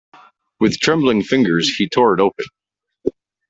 With 0.59 0.79
trembling 0.79 1.21
fingers 1.21 1.75
he 1.75 1.87
tore 1.87 2.15
it 2.15 2.19
open. 2.19 2.45